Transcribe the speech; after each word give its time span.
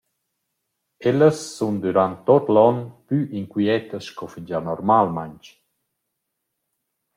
Ellas 1.09 1.37
sun 1.55 1.75
dürant 1.83 2.17
tuot 2.25 2.45
l’on 2.55 2.77
plü 3.05 3.19
inquiettas 3.39 4.05
sco 4.07 4.25
fingià 4.33 4.59
normalmaing. 4.69 5.43